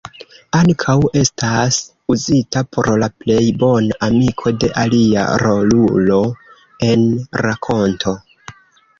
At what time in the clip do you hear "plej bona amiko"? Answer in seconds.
3.23-4.53